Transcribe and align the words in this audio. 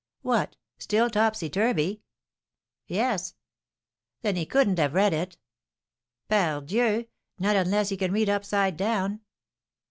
'""What, 0.23 0.55
still 0.79 1.11
topsy 1.11 1.47
turvy?" 1.47 2.01
"Yes." 2.87 3.35
"Then 4.23 4.35
he 4.35 4.47
couldn't 4.47 4.79
have 4.79 4.95
read 4.95 5.13
it?" 5.13 5.37
"Pardieu! 6.27 7.05
not 7.37 7.55
unless 7.55 7.89
he 7.89 7.97
can 7.97 8.11
read 8.11 8.27
upside 8.27 8.77
down." 8.77 9.19